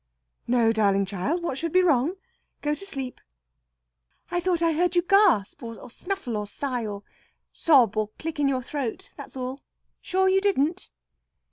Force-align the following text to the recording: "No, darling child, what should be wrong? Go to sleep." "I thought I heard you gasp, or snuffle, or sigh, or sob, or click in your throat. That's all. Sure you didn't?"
"No, 0.47 0.71
darling 0.71 1.05
child, 1.05 1.43
what 1.43 1.59
should 1.59 1.71
be 1.71 1.83
wrong? 1.83 2.15
Go 2.63 2.73
to 2.73 2.85
sleep." 2.87 3.21
"I 4.31 4.39
thought 4.39 4.63
I 4.63 4.73
heard 4.73 4.95
you 4.95 5.03
gasp, 5.03 5.61
or 5.61 5.91
snuffle, 5.91 6.37
or 6.37 6.47
sigh, 6.47 6.87
or 6.87 7.03
sob, 7.51 7.95
or 7.95 8.07
click 8.17 8.39
in 8.39 8.47
your 8.47 8.63
throat. 8.63 9.11
That's 9.15 9.37
all. 9.37 9.61
Sure 10.01 10.27
you 10.27 10.41
didn't?" 10.41 10.89